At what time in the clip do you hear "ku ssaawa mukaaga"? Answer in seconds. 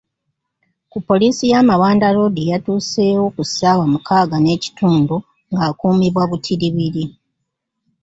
3.35-4.37